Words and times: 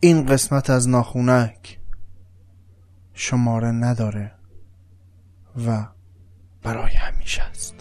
این 0.00 0.26
قسمت 0.26 0.70
از 0.70 0.88
ناخونک 0.88 1.78
شماره 3.14 3.70
نداره 3.70 4.32
و 5.66 5.86
برای 6.62 6.92
همیشه 6.92 7.42
است. 7.42 7.74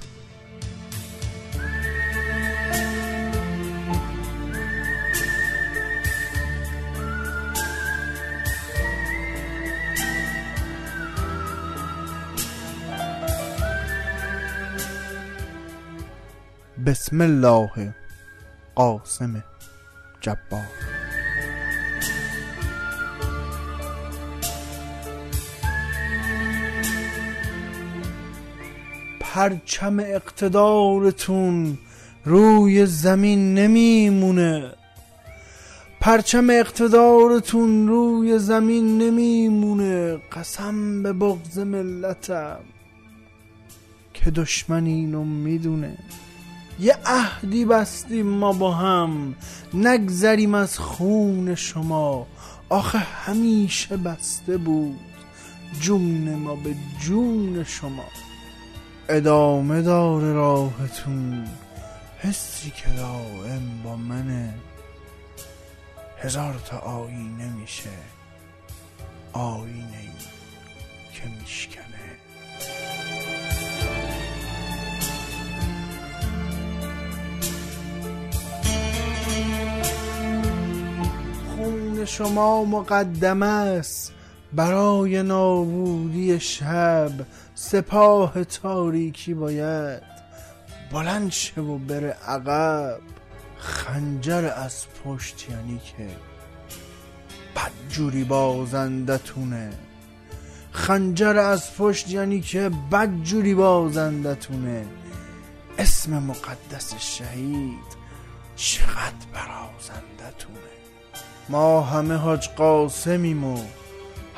بسم 16.86 17.22
الله 17.22 17.96
قاسم 18.76 19.44
جبار. 20.22 20.97
پرچم 29.34 30.00
اقتدارتون 30.00 31.78
روی 32.26 32.86
زمین 32.86 33.54
نمیمونه. 33.54 34.72
پرچم 36.00 36.50
اقتدارتون 36.50 37.88
روی 37.88 38.40
زمین 38.40 38.98
نمیمونه 38.98 40.18
قسم 40.32 41.04
به 41.04 41.14
بغض 41.14 41.60
ملتم 41.60 42.60
که 44.14 44.32
دشمن 44.32 44.86
اینو 44.86 45.24
می‌دونه. 45.24 45.98
یه 46.80 46.98
عهدی 47.06 47.66
بستیم 47.66 48.28
ما 48.28 48.54
با 48.54 48.74
هم 48.74 49.36
نگذریم 49.74 50.54
از 50.54 50.80
خون 50.80 51.56
شما. 51.56 52.28
آخه 52.70 52.98
همیشه 52.98 53.98
بسته 53.98 54.58
بود 54.58 55.00
جون 55.82 56.36
ما 56.36 56.56
به 56.56 56.76
جون 57.00 57.64
شما. 57.64 58.06
ادامه 59.10 59.82
داره 59.82 60.34
راهتون. 60.34 61.48
حسی 62.20 62.70
که 62.70 62.90
دائم 62.90 63.82
با 63.84 63.96
منه 63.96 64.54
هزار 66.18 66.54
تا 66.66 66.78
آینه 66.78 67.54
میشه. 67.62 67.90
آینه 69.34 69.98
ای 70.02 70.10
که 71.14 71.24
میشکنه. 71.42 71.84
خون 81.56 82.06
شما 82.06 82.66
مقدم 82.66 83.44
است. 83.44 84.17
برای 84.54 85.24
نابودی 85.24 86.40
شب 86.40 87.12
سپاه 87.56 88.44
تاریکی 88.44 89.34
باید 89.34 90.04
بلند 90.92 91.32
شه 91.32 91.62
و 91.62 91.78
بره 91.78 92.18
عقب. 92.28 93.00
خنجر 93.58 94.54
از 94.56 94.86
پشت 95.06 95.50
یعنی 95.50 95.80
که 95.80 96.08
بدجوری 97.56 98.24
بازندتونه. 98.24 99.70
خنجر 100.72 101.38
از 101.38 101.76
پشت 101.76 102.10
یعنی 102.10 102.42
که 102.42 102.72
بدجوری 102.92 103.56
بازندتونه. 103.56 104.86
اسم 105.78 106.24
مقدس 106.24 106.94
شهید 107.00 107.98
چقدر 108.56 109.26
برازندتونه. 109.34 110.58
ما 111.50 111.82
همه 111.82 112.16
حاج 112.16 112.50
قاسمیم 112.50 113.44
و 113.44 113.64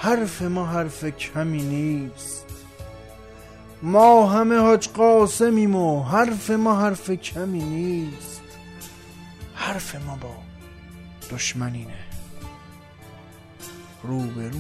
حرف 0.02 0.42
ما 0.42 0.66
حرف 0.66 1.06
کمی 1.06 1.64
نیست. 1.64 2.46
ما 3.82 4.28
همه 4.28 4.58
حاج 4.58 4.90
قاسمیم 4.90 5.76
و 5.76 6.04
حرف 6.04 6.50
ما 6.50 6.82
حرف 6.82 7.10
کمی 7.10 7.64
نیست. 7.64 8.42
حرف 9.54 9.96
ما 9.96 10.16
با 10.16 10.36
دشمنینه. 11.32 12.04
روبرو 14.04 14.60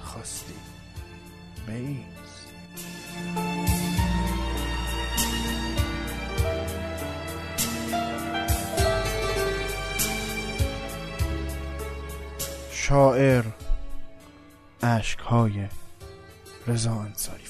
خواستی 0.00 0.54
بیست. 1.66 2.46
شاعر 12.70 13.44
اشکهای 14.82 15.66
رضا 16.66 16.92
انصاری 16.92 17.44